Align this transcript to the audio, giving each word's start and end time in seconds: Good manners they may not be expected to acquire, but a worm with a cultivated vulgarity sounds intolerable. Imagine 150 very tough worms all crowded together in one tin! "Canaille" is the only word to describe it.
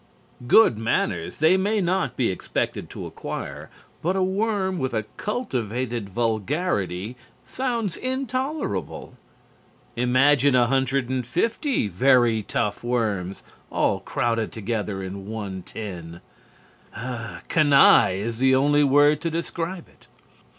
Good 0.47 0.79
manners 0.79 1.37
they 1.37 1.57
may 1.57 1.79
not 1.79 2.17
be 2.17 2.31
expected 2.31 2.89
to 2.89 3.05
acquire, 3.05 3.69
but 4.01 4.15
a 4.15 4.23
worm 4.23 4.79
with 4.79 4.95
a 4.95 5.03
cultivated 5.15 6.09
vulgarity 6.09 7.15
sounds 7.45 7.97
intolerable. 7.97 9.13
Imagine 9.95 10.55
150 10.55 11.87
very 11.87 12.41
tough 12.41 12.83
worms 12.83 13.43
all 13.71 13.99
crowded 13.99 14.51
together 14.51 15.03
in 15.03 15.27
one 15.27 15.61
tin! 15.61 16.21
"Canaille" 17.47 18.17
is 18.23 18.39
the 18.39 18.55
only 18.55 18.83
word 18.83 19.21
to 19.21 19.29
describe 19.29 19.87
it. 19.87 20.07